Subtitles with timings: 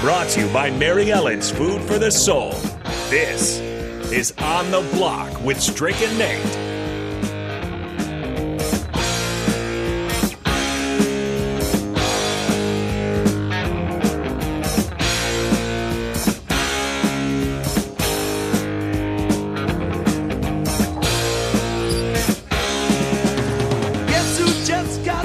[0.00, 2.52] Brought to you by Mary Ellen's Food for the Soul.
[3.10, 3.58] This
[4.12, 6.68] is On the Block with Strick and Nate.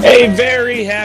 [0.06, 0.53] A very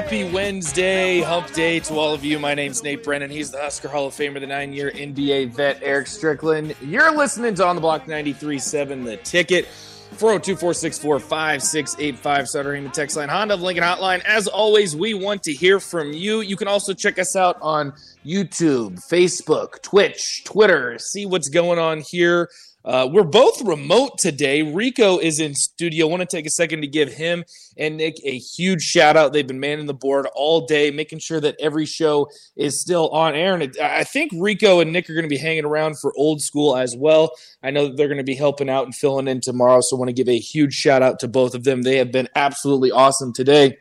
[0.02, 2.40] happy Wednesday, hump day to all of you.
[2.40, 3.30] My name's Nate Brennan.
[3.30, 6.74] He's the Husker Hall of Famer, the nine year NBA vet, Eric Strickland.
[6.80, 9.66] You're listening to On the Block 93.7, The Ticket.
[9.66, 12.48] 402 464 5685.
[12.48, 14.24] Stuttering the text line, Honda of Lincoln Hotline.
[14.24, 16.40] As always, we want to hear from you.
[16.40, 17.92] You can also check us out on
[18.26, 20.98] YouTube, Facebook, Twitch, Twitter.
[20.98, 22.50] See what's going on here.
[22.90, 24.64] Uh, we're both remote today.
[24.64, 26.08] Rico is in studio.
[26.08, 27.44] I want to take a second to give him
[27.78, 29.32] and Nick a huge shout out.
[29.32, 33.36] They've been manning the board all day, making sure that every show is still on
[33.36, 33.54] air.
[33.54, 36.42] And it, I think Rico and Nick are going to be hanging around for old
[36.42, 37.30] school as well.
[37.62, 39.82] I know that they're going to be helping out and filling in tomorrow.
[39.82, 41.84] So I want to give a huge shout out to both of them.
[41.84, 43.78] They have been absolutely awesome today.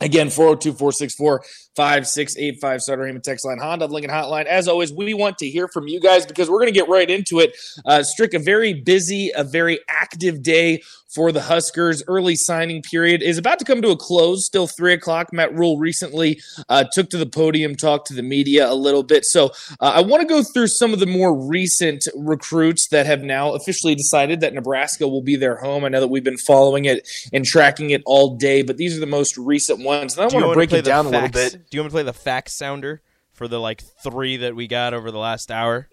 [0.00, 1.42] Again, 402 464
[1.76, 4.46] 5685 Sutter Heyman text line, Honda Lincoln Hotline.
[4.46, 7.08] As always, we want to hear from you guys because we're going to get right
[7.08, 7.56] into it.
[7.84, 10.82] Uh, Strick, a very busy, a very active day
[11.14, 12.02] for the Huskers.
[12.06, 14.46] Early signing period is about to come to a close.
[14.46, 15.32] Still three o'clock.
[15.32, 19.24] Matt Rhule recently uh, took to the podium, talked to the media a little bit.
[19.24, 19.46] So
[19.80, 23.54] uh, I want to go through some of the more recent recruits that have now
[23.54, 25.84] officially decided that Nebraska will be their home.
[25.84, 29.00] I know that we've been following it and tracking it all day, but these are
[29.00, 30.16] the most recent ones.
[30.16, 31.52] And I want to break it down a little bit.
[31.70, 34.94] Do you want to play the fax sounder for the like three that we got
[34.94, 35.88] over the last hour?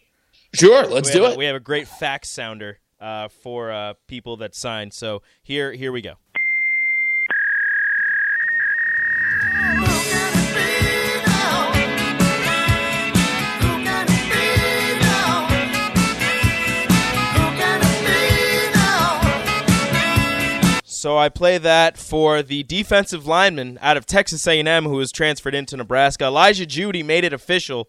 [0.54, 1.38] Sure, let's do a, it.
[1.38, 4.94] We have a great fax sounder uh, for uh, people that signed.
[4.94, 6.16] So here, here we go.
[21.08, 25.56] So I play that for the defensive lineman out of Texas A&M who was transferred
[25.56, 26.26] into Nebraska.
[26.26, 27.88] Elijah Jeudy made it official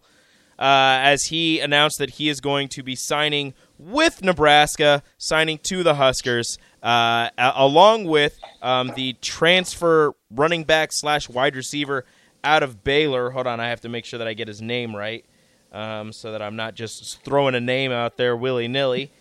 [0.58, 5.82] uh, as he announced that he is going to be signing with Nebraska, signing to
[5.82, 12.04] the Huskers, uh, along with um, the transfer running back slash wide receiver
[12.42, 13.30] out of Baylor.
[13.30, 15.24] Hold on, I have to make sure that I get his name right,
[15.72, 19.12] um, so that I'm not just throwing a name out there willy nilly.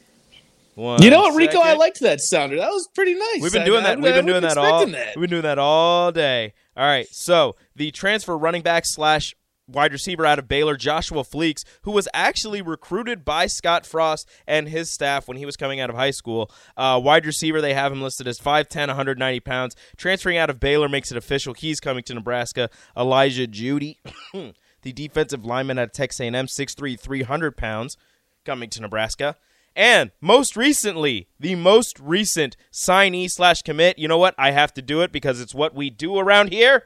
[0.78, 1.58] You know what, Rico?
[1.60, 2.58] I liked that sounder.
[2.58, 3.42] That was pretty nice.
[3.42, 3.98] We've been doing I, that.
[3.98, 4.86] I, we've been doing that all.
[4.86, 5.16] That.
[5.16, 6.54] We've been doing that all day.
[6.76, 7.08] All right.
[7.10, 9.36] So the transfer running back slash
[9.68, 14.70] wide receiver out of Baylor, Joshua Fleeks, who was actually recruited by Scott Frost and
[14.70, 16.50] his staff when he was coming out of high school.
[16.76, 19.76] Uh, wide receiver, they have him listed as 5'10", 190 pounds.
[19.98, 21.54] Transferring out of Baylor makes it official.
[21.54, 22.70] He's coming to Nebraska.
[22.96, 23.98] Elijah Jeudy,
[24.82, 27.98] the defensive lineman at Texas A&M, 6'3", 300 pounds,
[28.46, 29.36] coming to Nebraska.
[29.78, 34.00] And most recently, the most recent signee slash commit.
[34.00, 34.34] You know what?
[34.36, 36.86] I have to do it because it's what we do around here.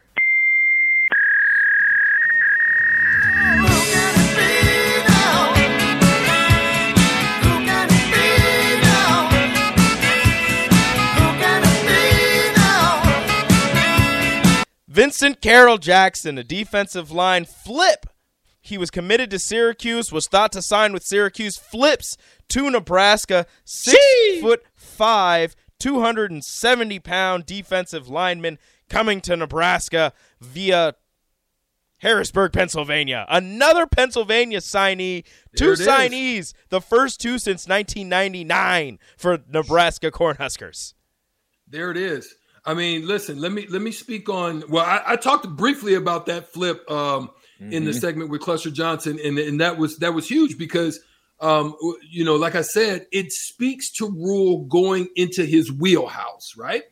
[15.11, 18.05] Vincent Carroll Jackson, a defensive line flip
[18.61, 22.15] he was committed to Syracuse, was thought to sign with Syracuse, flips
[22.47, 24.39] to Nebraska, six Gee!
[24.39, 28.57] foot five, 270 pound defensive lineman
[28.87, 30.95] coming to Nebraska via
[31.97, 33.25] Harrisburg, Pennsylvania.
[33.27, 35.25] Another Pennsylvania signee.
[35.57, 36.39] Two signees.
[36.39, 36.53] Is.
[36.69, 40.93] The first two since 1999 for Nebraska Cornhuskers.
[41.67, 42.33] There it is.
[42.63, 43.39] I mean, listen.
[43.39, 44.63] Let me let me speak on.
[44.69, 47.29] Well, I, I talked briefly about that flip um,
[47.59, 47.73] mm-hmm.
[47.73, 47.99] in the mm-hmm.
[47.99, 50.99] segment with Cluster Johnson, and and that was that was huge because
[51.39, 51.75] um,
[52.07, 56.83] you know, like I said, it speaks to Rhule going into his wheelhouse, right?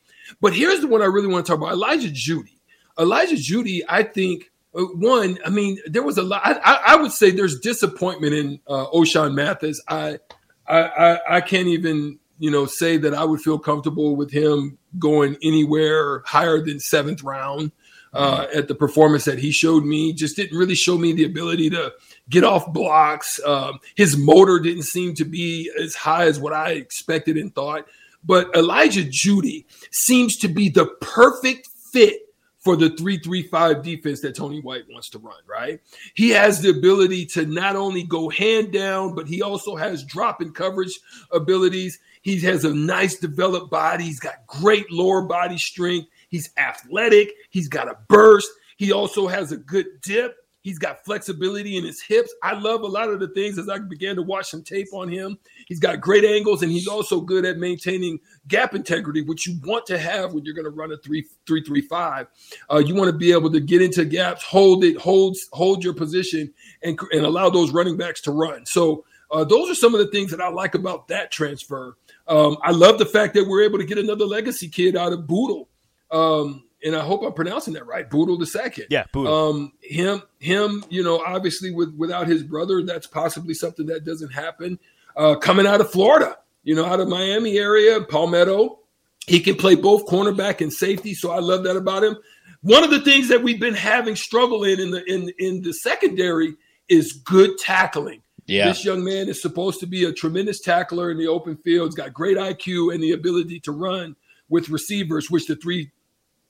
[0.41, 2.57] But here's the one I really want to talk about: Elijah Jeudy.
[2.99, 4.51] Elijah Jeudy, I think.
[4.75, 6.43] Uh, one, I mean, there was a lot.
[6.45, 9.81] I, I would say there's disappointment in uh, Ochaun Mathis.
[9.87, 10.19] I,
[10.67, 15.37] I, I can't even, you know, say that I would feel comfortable with him going
[15.43, 17.71] anywhere higher than seventh round.
[18.13, 20.13] uh, at the performance that he showed me.
[20.13, 21.93] Just didn't really show me the ability to
[22.29, 23.39] get off blocks.
[23.45, 27.85] Um, his motor didn't seem to be as high as what I expected and thought.
[28.23, 32.21] But Elijah Jeudy seems to be the perfect fit
[32.59, 35.79] for the 335 defense that Tony White wants to run, right?
[36.15, 40.41] He has the ability to not only go hand down, but he also has drop
[40.41, 40.99] and coverage
[41.31, 41.99] abilities.
[42.21, 44.03] He has a nice developed body.
[44.05, 46.09] He's got great lower body strength.
[46.29, 47.31] He's athletic.
[47.49, 48.49] He's got a burst.
[48.77, 50.35] He also has a good dip.
[50.61, 52.33] He's got flexibility in his hips.
[52.43, 55.07] I love a lot of the things as I began to watch some tape on
[55.09, 55.39] him.
[55.67, 58.19] He's got great angles and he's also good at maintaining
[58.49, 61.63] gap integrity, which you want to have when you're going to run a three three
[61.63, 62.27] three five.
[62.69, 65.93] Uh, you want to be able to get into gaps, hold it, hold hold your
[65.93, 68.65] position, and and allow those running backs to run.
[68.65, 71.97] So uh, those are some of the things that I like about that transfer.
[72.27, 75.27] Um, I love the fact that we're able to get another legacy kid out of
[75.27, 75.69] Bootle.
[76.11, 78.09] Um, and I hope I'm pronouncing that right.
[78.09, 78.85] Bootle the second.
[78.89, 79.33] Yeah, Bootle.
[79.33, 80.83] Um, him, him.
[80.89, 84.79] You know, obviously with without his brother, that's possibly something that doesn't happen.
[85.15, 88.79] Uh, coming out of Florida, you know, out of Miami area, Palmetto,
[89.27, 91.13] he can play both cornerback and safety.
[91.13, 92.17] So I love that about him.
[92.61, 95.73] One of the things that we've been having struggle in in the in in the
[95.73, 96.55] secondary
[96.87, 98.21] is good tackling.
[98.49, 98.67] Yeah.
[98.67, 101.89] This young man is supposed to be a tremendous tackler in the open field.
[101.89, 104.15] He's got great IQ and the ability to run
[104.49, 105.91] with receivers, which the three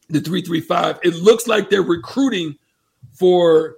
[0.07, 1.00] the 335.
[1.04, 2.56] It looks like they're recruiting
[3.12, 3.75] for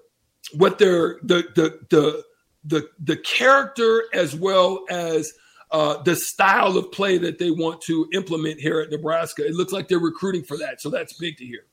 [0.54, 2.24] what they're the the the
[2.64, 5.34] the, the character as well as
[5.72, 9.44] uh, the style of play that they want to implement here at Nebraska.
[9.44, 10.80] It looks like they're recruiting for that.
[10.80, 11.66] So that's big to hear.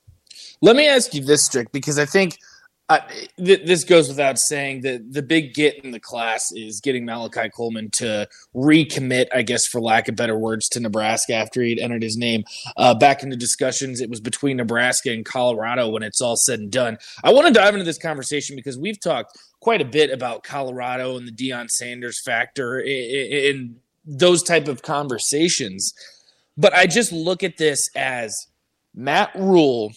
[0.62, 2.38] Let me ask you this, Strick, because I think–
[2.88, 7.50] th- this goes without saying that the big get in the class is getting Malachi
[7.50, 12.02] Coleman to recommit, I guess, for lack of better words, to Nebraska after he'd entered
[12.02, 12.44] his name
[12.76, 14.00] uh, back into discussions.
[14.00, 16.98] It was between Nebraska and Colorado when it's all said and done.
[17.22, 21.16] I want to dive into this conversation because we've talked quite a bit about Colorado
[21.16, 25.92] and the Deion Sanders factor in those type of conversations.
[26.56, 28.34] But I just look at this as
[28.94, 29.92] Matt Rhule.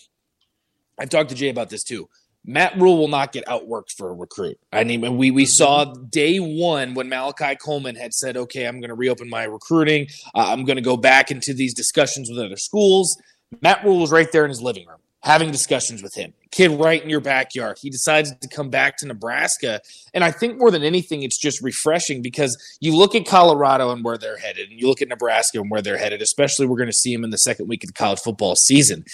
[1.00, 2.10] I've talked to Jay about this too
[2.46, 4.58] Matt Rhule will not get outworked for a recruit.
[4.74, 8.90] I mean, we we saw day one when Malachi Coleman had said, "Okay, I'm going
[8.90, 10.08] to reopen my recruiting.
[10.34, 13.16] Uh, I'm going to go back into these discussions with other schools."
[13.62, 16.34] Matt Rhule was right there in his living room having discussions with him.
[16.52, 17.78] Kid right in your backyard.
[17.80, 19.80] He decides to come back to Nebraska,
[20.14, 24.04] and I think more than anything, it's just refreshing because you look at Colorado and
[24.04, 26.22] where they're headed, and you look at Nebraska and where they're headed.
[26.22, 29.06] Especially, we're going to see him in the second week of the college football season.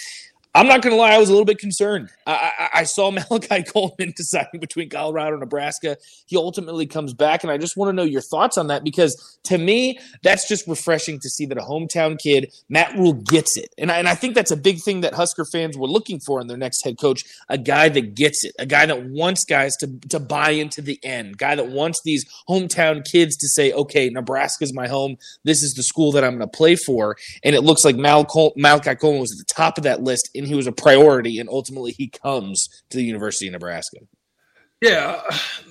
[0.58, 2.10] I'm not going to lie, I was a little bit concerned.
[2.26, 5.96] I, I, I, saw Malachi Coleman deciding between Colorado and Nebraska.
[6.26, 9.38] He ultimately comes back, and I just want to know your thoughts on that because
[9.44, 13.72] to me, that's just refreshing to see that a hometown kid, Matt Rhule, gets it.
[13.78, 16.40] And I, and I think that's a big thing that Husker fans were looking for
[16.40, 19.76] in their next head coach a guy that gets it, a guy that wants guys
[19.76, 24.10] to, to buy into the end, guy that wants these hometown kids to say, okay,
[24.10, 25.16] Nebraska's my home.
[25.44, 27.16] This is the school that I'm going to play for.
[27.44, 30.30] And it looks like Mal Col- Malachi Coleman was at the top of that list
[30.34, 33.98] in he was a priority, and ultimately he comes to the University of Nebraska.
[34.80, 35.20] Yeah,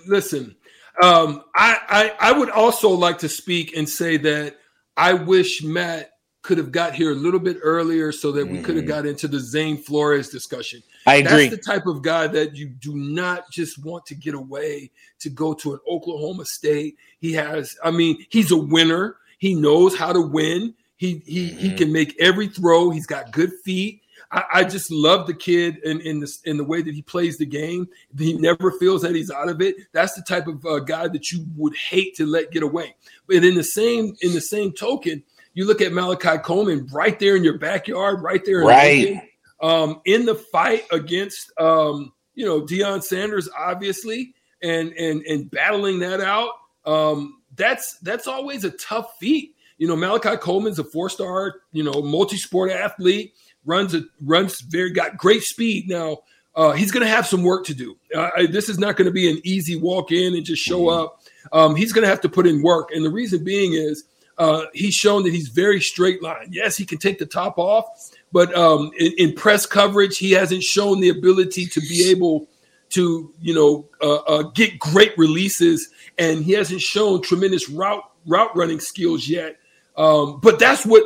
[0.07, 0.55] listen,
[1.01, 4.57] um, I, I I would also like to speak and say that
[4.95, 8.63] I wish Matt could have got here a little bit earlier so that we mm.
[8.63, 8.93] could have mm-hmm.
[8.93, 10.81] got into the Zane Flores discussion.
[11.05, 11.49] I agree.
[11.49, 15.29] That's the type of guy that you do not just want to get away to
[15.29, 16.95] go to an Oklahoma State.
[17.19, 19.17] He has, I mean, he's a winner.
[19.39, 20.73] He knows how to win.
[20.95, 21.57] He he mm.
[21.57, 21.77] he mm-hmm.
[21.77, 22.91] can make every throw.
[22.91, 24.01] He's got good feet.
[24.31, 27.37] I, I just love the kid in in the in the way that he plays
[27.37, 27.87] the game.
[28.17, 29.75] He never feels that he's out of it.
[29.93, 32.95] That's the type of uh, guy that you would hate to let get away.
[33.27, 37.35] But in the same in the same token, you look at Malachi Coleman right there
[37.35, 39.21] in your backyard, right there, in right,
[39.61, 45.99] um, in the fight against um, you know Deion Sanders, obviously, and and and battling
[45.99, 46.51] that out.
[46.85, 49.55] Um, that's that's always a tough feat.
[49.77, 53.35] You know, Malachi Coleman's a four-star, you know, multi-sport athlete
[53.67, 55.87] runs a runs very got great speed.
[55.87, 56.19] Now
[56.55, 57.95] uh, he's going to have some work to do.
[58.15, 61.03] Uh, this is not going to be an easy walk in and just show mm-hmm.
[61.03, 61.19] up.
[61.53, 64.03] Um, he's going to have to put in work, and the reason being is
[64.37, 66.49] uh, he's shown that he's very straight line.
[66.51, 67.85] Yes, he can take the top off,
[68.31, 72.47] but um, in, in, press coverage, he hasn't shown the ability to be able
[72.89, 78.55] to, you know, uh, uh, get great releases, and he hasn't shown tremendous route route
[78.55, 79.57] running skills yet.
[79.95, 81.03] Um, but that's what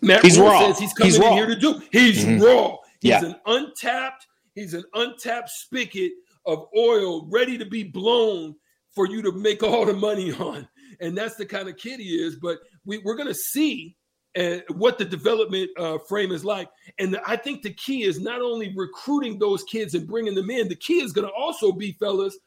[0.00, 0.60] Matt he's raw.
[0.60, 1.82] says he's coming he's in here to do.
[1.90, 2.42] He's mm-hmm.
[2.42, 2.76] raw.
[3.00, 3.24] He's yeah.
[3.24, 6.12] an untapped, he's an untapped spigot
[6.46, 8.54] of oil ready to be blown
[8.94, 10.66] for you to make all the money on.
[11.00, 12.36] And that's the kind of kid he is.
[12.36, 13.96] But we, we're gonna see
[14.34, 16.68] and what the development uh, frame is like.
[16.98, 20.50] And the, I think the key is not only recruiting those kids and bringing them
[20.50, 20.68] in.
[20.68, 22.38] The key is going to also be, fellas,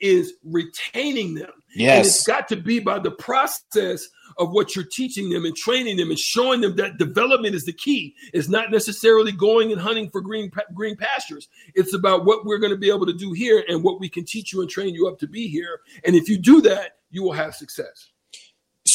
[0.00, 1.50] is retaining them.
[1.74, 5.54] Yes, and it's got to be by the process of what you're teaching them and
[5.54, 8.14] training them and showing them that development is the key.
[8.32, 11.48] It's not necessarily going and hunting for green green pastures.
[11.74, 14.24] It's about what we're going to be able to do here and what we can
[14.24, 15.80] teach you and train you up to be here.
[16.04, 18.10] And if you do that, you will have success.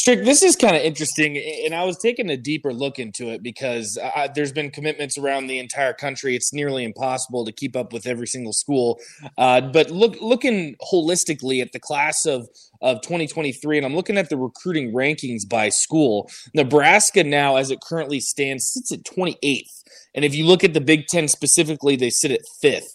[0.04, 3.42] Strick, this is kind of interesting, and I was taking a deeper look into it
[3.42, 6.36] because I, there's been commitments around the entire country.
[6.36, 9.00] It's nearly impossible to keep up with every single school.
[9.38, 12.50] Uh, but look, looking holistically at the class of
[12.82, 16.30] of 2023, and I'm looking at the recruiting rankings by school.
[16.52, 19.84] Nebraska now, as it currently stands, sits at 28th,
[20.14, 22.94] and if you look at the Big Ten specifically, they sit at fifth.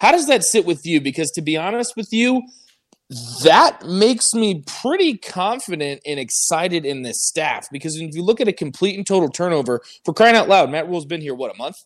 [0.00, 1.00] How does that sit with you?
[1.00, 2.42] Because to be honest with you,
[3.42, 8.46] that makes me pretty confident and excited in this staff because if you look at
[8.46, 11.58] a complete and total turnover for crying out loud, Matt Rhule's been here what a
[11.58, 11.76] month.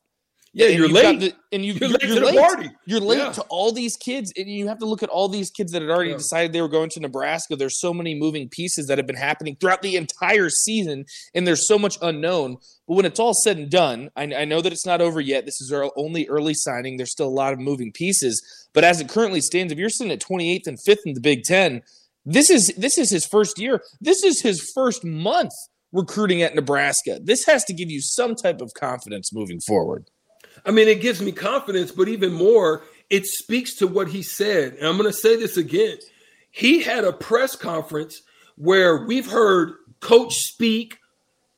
[0.56, 2.34] Yeah, and you're late, and you, you're, late you're to late.
[2.36, 2.70] the party.
[2.86, 3.32] You're late yeah.
[3.32, 5.90] to all these kids, and you have to look at all these kids that had
[5.90, 6.16] already yeah.
[6.16, 7.56] decided they were going to Nebraska.
[7.56, 11.66] There's so many moving pieces that have been happening throughout the entire season, and there's
[11.66, 12.58] so much unknown.
[12.86, 15.44] But when it's all said and done, I, I know that it's not over yet.
[15.44, 16.98] This is our only early signing.
[16.98, 18.40] There's still a lot of moving pieces,
[18.72, 21.42] but as it currently stands, if you're sitting at 28th and 5th in the Big
[21.42, 21.82] Ten,
[22.24, 23.82] this is this is his first year.
[24.00, 25.52] This is his first month
[25.92, 27.18] recruiting at Nebraska.
[27.22, 30.10] This has to give you some type of confidence moving forward.
[30.64, 34.74] I mean, it gives me confidence, but even more, it speaks to what he said.
[34.74, 35.98] And I'm going to say this again.
[36.50, 38.22] He had a press conference
[38.56, 40.98] where we've heard coach speak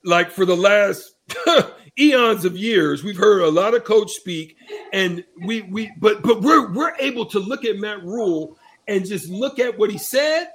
[0.04, 1.14] like for the last
[1.98, 3.04] eons of years.
[3.04, 4.56] We've heard a lot of coach speak
[4.92, 8.56] and we we but but we're we're able to look at Matt Rhule
[8.88, 10.48] and just look at what he said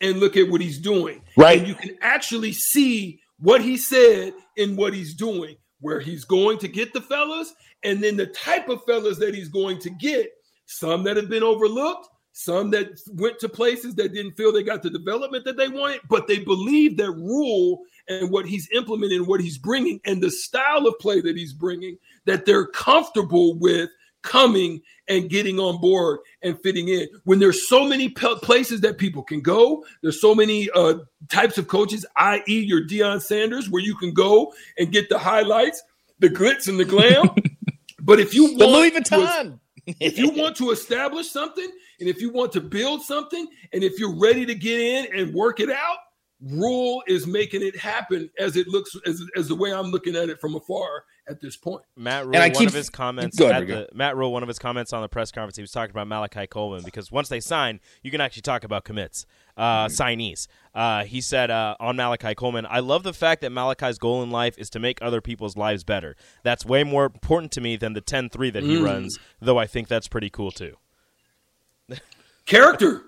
[0.00, 1.22] and look at what he's doing.
[1.36, 1.58] Right.
[1.58, 6.58] And you can actually see what he said in what he's doing, where he's going
[6.58, 7.54] to get the fellas
[7.84, 10.30] and then the type of fellas that he's going to get,
[10.66, 14.82] some that have been overlooked, some that went to places that didn't feel they got
[14.82, 19.40] the development that they wanted, but they believe that Rhule and what he's implementing, what
[19.40, 23.90] he's bringing, and the style of play that he's bringing, that they're comfortable with
[24.28, 27.08] coming and getting on board and fitting in.
[27.24, 31.66] When there's so many places that people can go, there's so many uh, types of
[31.66, 35.82] coaches, i.e., your Deion Sanders, where you can go and get the highlights,
[36.18, 37.30] the glitz and the glam.
[38.00, 39.58] but if you want the Louis Vuitton.
[39.86, 43.82] To, if you want to establish something and if you want to build something and
[43.82, 45.96] if you're ready to get in and work it out,
[46.40, 50.28] Rhule is making it happen as it looks as, as the way I'm looking at
[50.28, 51.82] it from afar at this point.
[51.96, 54.92] Matt Rhule, one keep, of his comments ahead, the, Matt Rhule, one of his comments
[54.92, 58.12] on the press conference, he was talking about Malachi Coleman because once they sign, you
[58.12, 59.26] can actually talk about commits,
[59.56, 60.02] uh, mm-hmm.
[60.02, 60.46] signees.
[60.74, 64.30] Uh, he said uh, on Malachi Coleman, "I love the fact that Malachi's goal in
[64.30, 66.14] life is to make other people's lives better.
[66.44, 68.84] That's way more important to me than the 10-3 that he mm.
[68.84, 70.76] runs, though I think that's pretty cool too."
[72.46, 73.02] Character.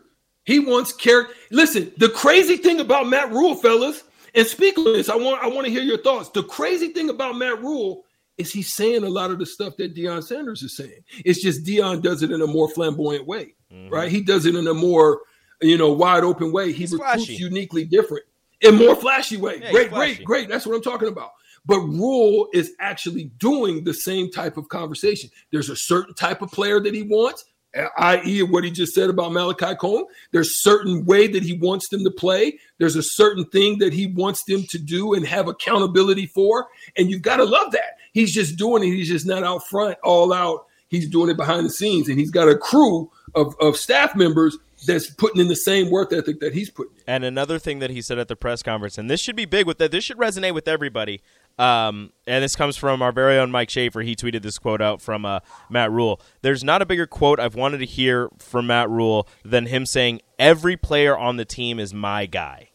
[0.44, 1.34] He wants character.
[1.50, 4.04] Listen, the crazy thing about Matt Rhule, fellas,
[4.34, 5.08] and speak on this.
[5.08, 6.30] I want I want to hear your thoughts.
[6.30, 8.04] The crazy thing about Matt Rhule
[8.38, 11.04] is he's saying a lot of the stuff that Deion Sanders is saying.
[11.24, 13.92] It's just Deion does it in a more flamboyant way, mm-hmm.
[13.92, 14.10] right?
[14.10, 15.20] He does it in a more,
[15.60, 16.68] you know, wide open way.
[16.68, 17.34] He he's recruits flashy.
[17.34, 18.24] uniquely different
[18.60, 19.60] in more flashy way.
[19.62, 20.48] Yeah, great, great, great.
[20.48, 21.32] That's what I'm talking about.
[21.66, 25.30] But Rhule is actually doing the same type of conversation.
[25.52, 29.32] There's a certain type of player that he wants, i.e., what he just said about
[29.32, 30.06] Malachi Coleman.
[30.32, 32.58] There's certain way that he wants them to play.
[32.78, 36.68] There's a certain thing that he wants them to do and have accountability for.
[36.96, 37.98] And you've got to love that.
[38.12, 38.86] He's just doing it.
[38.86, 40.66] He's just not out front, all out.
[40.88, 44.58] He's doing it behind the scenes, and he's got a crew of, of staff members
[44.86, 46.92] that's putting in the same work ethic that he's putting.
[46.96, 47.02] In.
[47.06, 49.66] And another thing that he said at the press conference, and this should be big
[49.66, 49.92] with that.
[49.92, 51.22] This should resonate with everybody.
[51.58, 54.00] Um, and this comes from our very own Mike Schaefer.
[54.00, 56.20] He tweeted this quote out from uh, Matt Rhule.
[56.40, 60.22] There's not a bigger quote I've wanted to hear from Matt Rhule than him saying,
[60.38, 62.70] "Every player on the team is my guy."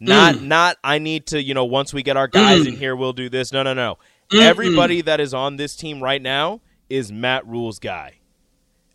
[0.00, 0.42] Not, mm.
[0.42, 0.76] not.
[0.82, 2.68] I need to, you know, once we get our guys mm.
[2.68, 3.52] in here, we'll do this.
[3.52, 3.98] No, no, no.
[4.30, 4.40] Mm-mm.
[4.42, 6.60] Everybody that is on this team right now
[6.90, 8.14] is Matt Rhule's guy.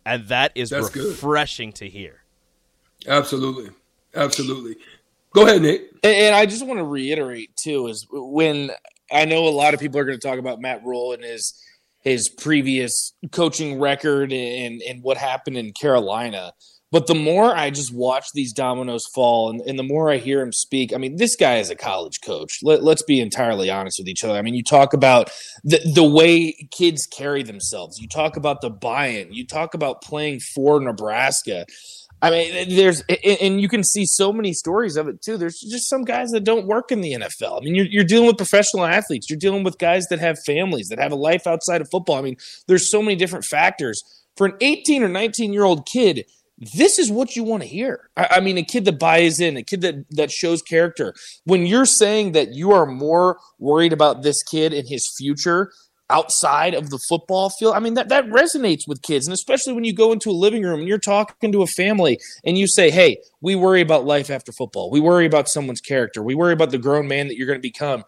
[0.04, 1.76] And that is That's refreshing good.
[1.76, 2.22] to hear.
[3.06, 3.70] Absolutely.
[4.14, 4.76] Absolutely.
[5.34, 5.82] Go ahead, Nick.
[6.02, 8.70] And I just want to reiterate too is when
[9.12, 11.54] I know a lot of people are going to talk about Matt Rhule and his
[12.00, 16.52] his previous coaching record and and what happened in Carolina.
[16.92, 20.40] But the more I just watch these dominoes fall and, and, the more I hear
[20.40, 22.58] him speak, I mean, this guy is a college coach.
[22.64, 24.36] Let, us be entirely honest with each other.
[24.36, 25.30] I mean, you talk about
[25.62, 30.02] the, the way kids carry themselves, you talk about the buy in, you talk about
[30.02, 31.64] playing for Nebraska.
[32.22, 33.02] I mean, there's
[33.40, 35.38] and you can see so many stories of it too.
[35.38, 37.60] There's just some guys that don't work in the NFL.
[37.60, 39.30] I mean, you're, you're dealing with professional athletes.
[39.30, 42.16] You're dealing with guys that have families that have a life outside of football.
[42.16, 42.36] I mean,
[42.66, 44.02] there's so many different factors
[44.36, 46.26] for an 18 or 19 year old kid.
[46.58, 48.10] This is what you want to hear.
[48.18, 51.14] I, I mean, a kid that buys in, a kid that that shows character.
[51.44, 55.72] When you're saying that you are more worried about this kid and his future
[56.10, 57.74] outside of the football field.
[57.74, 59.26] I mean, that, that resonates with kids.
[59.26, 62.18] And especially when you go into a living room and you're talking to a family
[62.44, 64.90] and you say, hey, we worry about life after football.
[64.90, 66.22] We worry about someone's character.
[66.22, 68.04] We worry about the grown man that you're going to become.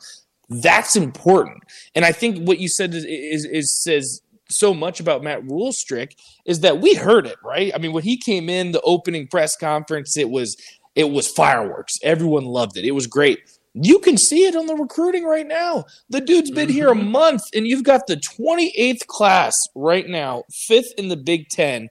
[0.49, 1.63] That's important.
[1.95, 6.13] And I think what you said is, is, is says so much about Matt Rulestrick
[6.45, 7.73] is that we heard it, right?
[7.75, 10.57] I mean, when he came in the opening press conference, it was
[10.95, 11.95] it was fireworks.
[12.03, 12.85] Everyone loved it.
[12.85, 13.39] It was great.
[13.75, 15.85] You can see it on the recruiting right now.
[16.11, 17.11] The dude's been here a mm-hmm.
[17.11, 21.89] month, and you've got the 28th class right now, fifth in the Big Ten,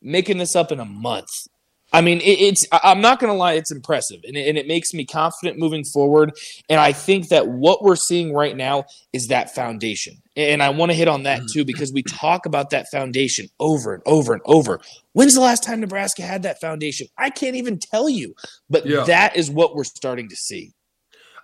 [0.00, 1.30] making this up in a month.
[1.92, 4.66] I mean, it, it's, I'm not going to lie, it's impressive, and it, and it
[4.66, 6.32] makes me confident moving forward.
[6.68, 10.20] And I think that what we're seeing right now is that foundation.
[10.36, 11.66] And I want to hit on that too, mm-hmm.
[11.66, 14.80] because we talk about that foundation over and over and over.
[15.12, 17.06] When's the last time Nebraska had that foundation?
[17.16, 18.34] I can't even tell you,
[18.68, 19.04] but yeah.
[19.04, 20.72] that is what we're starting to see.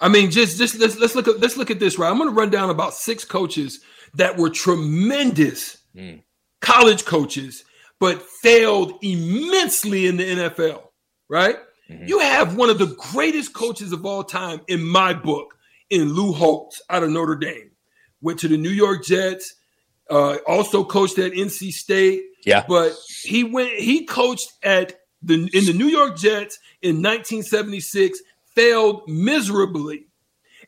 [0.00, 2.11] I mean, just just let's let's look at let's look at this, right?
[2.11, 3.80] I'm going to run down about six coaches
[4.14, 6.23] that were tremendous mm.
[6.61, 7.64] college coaches,
[7.99, 10.83] but failed immensely in the NFL,
[11.28, 11.57] right?
[11.90, 12.07] Mm-hmm.
[12.07, 15.54] You have one of the greatest coaches of all time in my book,
[15.90, 17.71] in Lou Holtz out of Notre Dame.
[18.23, 19.54] Went to the New York Jets,
[20.11, 22.23] uh, also coached at NC State.
[22.47, 23.73] Yeah, but he went.
[23.73, 28.19] He coached at the in the New York Jets in 1976
[28.61, 30.07] failed miserably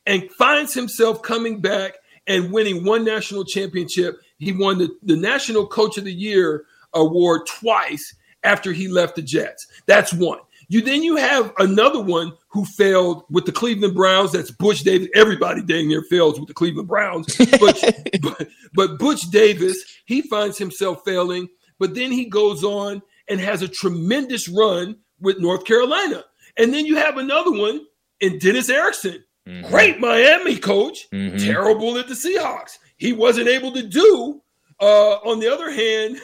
[0.06, 1.94] and finds himself coming back
[2.26, 4.18] and winning one national championship.
[4.38, 9.22] He won the, the National Coach of the Year award twice after he left the
[9.22, 9.66] Jets.
[9.86, 10.38] That's one.
[10.68, 14.32] You then you have another one who failed with the Cleveland Browns.
[14.32, 15.08] That's Butch Davis.
[15.14, 17.26] Everybody dang near fails with the Cleveland Browns.
[17.36, 23.38] But, but, but Butch Davis, he finds himself failing, but then he goes on and
[23.38, 26.24] has a tremendous run with North Carolina.
[26.58, 27.86] And then you have another one
[28.20, 29.24] in Dennis Erickson.
[29.48, 29.68] Mm-hmm.
[29.68, 31.36] Great Miami coach, mm-hmm.
[31.36, 32.78] terrible at the Seahawks.
[32.96, 34.40] He wasn't able to do,
[34.80, 36.20] uh, on the other hand,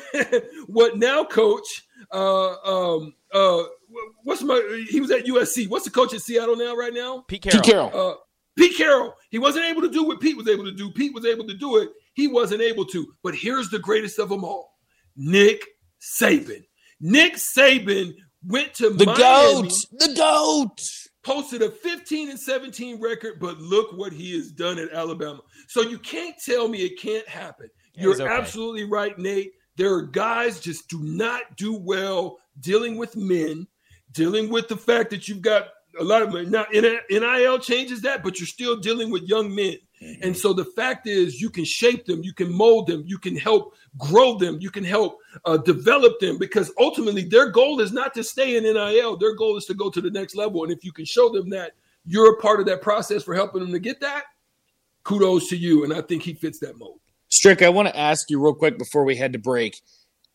[0.68, 3.64] what now coach, uh, um, uh,
[4.22, 5.68] what's my, he was at USC.
[5.68, 7.24] What's the coach at Seattle now, right now?
[7.26, 7.60] Pete Carroll.
[7.60, 8.10] Pete Carroll.
[8.10, 8.14] Uh,
[8.56, 9.14] Pete Carroll.
[9.30, 10.90] He wasn't able to do what Pete was able to do.
[10.92, 11.90] Pete was able to do it.
[12.14, 13.06] He wasn't able to.
[13.22, 14.74] But here's the greatest of them all
[15.16, 15.64] Nick
[16.00, 16.64] Saban.
[17.00, 18.14] Nick Saban
[18.48, 20.80] went to the Miami, goat, the goat,
[21.22, 25.40] posted a 15 and 17 record, but look what he has done at Alabama.
[25.68, 27.68] So you can't tell me it can't happen.
[27.94, 28.26] You're okay.
[28.26, 29.52] absolutely right, Nate.
[29.76, 33.66] There are guys just do not do well dealing with men,
[34.12, 35.68] dealing with the fact that you've got
[36.00, 36.50] a lot of men.
[36.50, 39.76] now NIL changes that, but you're still dealing with young men.
[40.02, 40.22] Mm-hmm.
[40.22, 43.36] And so the fact is, you can shape them, you can mold them, you can
[43.36, 48.14] help grow them, you can help uh, develop them because ultimately their goal is not
[48.14, 49.16] to stay in NIL.
[49.16, 50.62] Their goal is to go to the next level.
[50.62, 51.72] And if you can show them that
[52.04, 54.24] you're a part of that process for helping them to get that,
[55.02, 55.84] kudos to you.
[55.84, 57.00] And I think he fits that mold.
[57.28, 59.80] Strick, I want to ask you real quick before we head to break.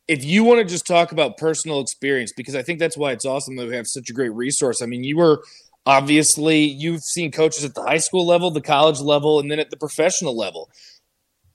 [0.08, 3.26] If you want to just talk about personal experience, because I think that's why it's
[3.26, 4.82] awesome that we have such a great resource.
[4.82, 5.42] I mean, you were
[5.86, 9.70] Obviously, you've seen coaches at the high school level, the college level, and then at
[9.70, 10.70] the professional level.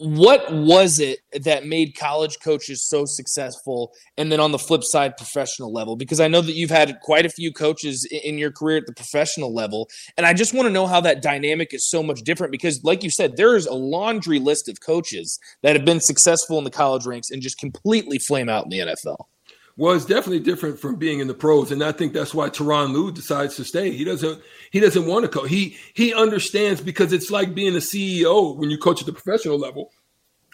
[0.00, 3.92] What was it that made college coaches so successful?
[4.16, 5.96] And then on the flip side, professional level?
[5.96, 8.92] Because I know that you've had quite a few coaches in your career at the
[8.92, 9.88] professional level.
[10.16, 13.02] And I just want to know how that dynamic is so much different because, like
[13.02, 16.70] you said, there is a laundry list of coaches that have been successful in the
[16.70, 19.24] college ranks and just completely flame out in the NFL.
[19.80, 23.12] It's definitely different from being in the pros, and I think that's why Tyronn Lue
[23.12, 23.92] decides to stay.
[23.92, 25.48] He doesn't he doesn't want to coach.
[25.48, 29.58] He he understands because it's like being a CEO when you coach at the professional
[29.58, 29.92] level.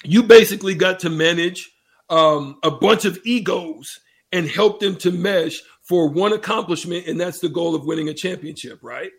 [0.04, 1.72] You basically got to manage
[2.10, 3.98] um, a bunch of egos
[4.32, 8.14] and help them to mesh for one accomplishment, and that's the goal of winning a
[8.14, 9.10] championship, right?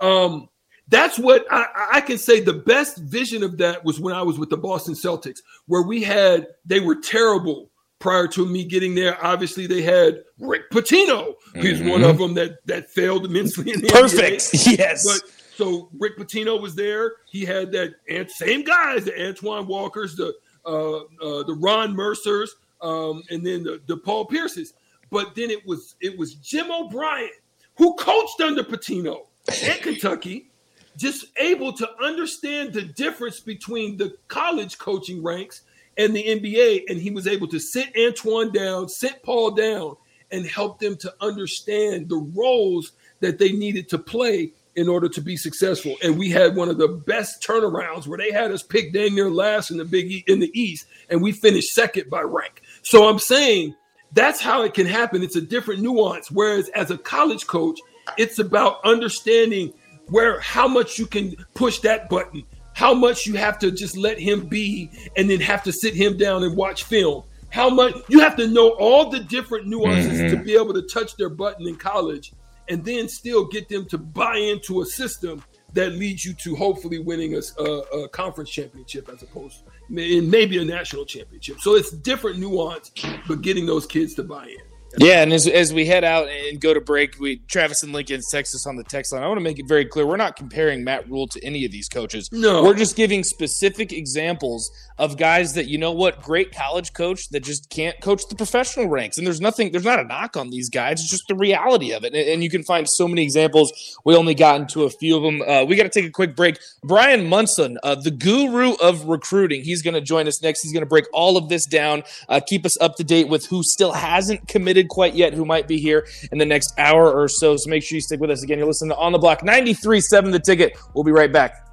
[0.00, 0.48] Um,
[0.88, 2.40] that's what I, I, can say.
[2.40, 6.02] The best vision of that was when I was with the Boston Celtics, where we
[6.02, 9.22] had they were terrible prior to me getting there.
[9.24, 11.34] Obviously, they had Rick Pitino.
[11.54, 11.88] He's mm-hmm.
[11.88, 14.42] one of them that that failed immensely in the Perfect.
[14.42, 14.78] NBA.
[14.78, 15.04] Yes.
[15.04, 17.12] But so Rick Pitino was there.
[17.26, 20.34] He had that same guys, the Antoine Walkers, the
[20.66, 24.74] uh, uh, the Ron Mercers, um, and then the, the Paul Pierces.
[25.10, 27.30] But then it was it was Jim O'Brien
[27.76, 30.50] who coached under Pitino at Kentucky,
[30.96, 35.62] just able to understand the difference between the college coaching ranks
[35.96, 39.96] and the NBA, and he was able to sit Antoine down, sit Paul down,
[40.30, 45.20] and help them to understand the roles that they needed to play in order to
[45.20, 45.94] be successful.
[46.02, 49.30] And we had one of the best turnarounds where they had us pick dang near
[49.30, 52.62] last in the Big e- in the East, and we finished second by rank.
[52.82, 53.74] So I'm saying
[54.12, 55.22] that's how it can happen.
[55.22, 56.30] It's a different nuance.
[56.30, 57.78] Whereas as a college coach,
[58.16, 59.72] it's about understanding
[60.08, 64.18] where how much you can push that button, how much you have to just let
[64.18, 67.24] him be, and then have to sit him down and watch film.
[67.48, 70.36] How much you have to know all the different nuances mm-hmm.
[70.36, 72.32] to be able to touch their button in college
[72.68, 76.98] and then still get them to buy into a system that leads you to hopefully
[76.98, 81.60] winning a, a, a conference championship as opposed to maybe a national championship.
[81.60, 82.90] So it's different nuance,
[83.28, 84.73] but getting those kids to buy in.
[84.98, 88.20] Yeah, and as, as we head out and go to break, we Travis and Lincoln
[88.30, 89.22] Texas on the text line.
[89.22, 91.72] I want to make it very clear: we're not comparing Matt Rhule to any of
[91.72, 92.28] these coaches.
[92.32, 97.28] No, we're just giving specific examples of guys that you know what great college coach
[97.30, 99.18] that just can't coach the professional ranks.
[99.18, 101.00] And there's nothing, there's not a knock on these guys.
[101.00, 102.14] It's just the reality of it.
[102.14, 103.72] And, and you can find so many examples.
[104.04, 105.42] We only got into a few of them.
[105.42, 106.58] Uh, we got to take a quick break.
[106.84, 110.62] Brian Munson, uh, the guru of recruiting, he's going to join us next.
[110.62, 113.46] He's going to break all of this down, uh, keep us up to date with
[113.46, 117.28] who still hasn't committed quite yet, who might be here in the next hour or
[117.28, 117.56] so.
[117.56, 118.58] So make sure you stick with us again.
[118.58, 120.76] You're listening to On the Block 93.7 The Ticket.
[120.94, 121.63] We'll be right back.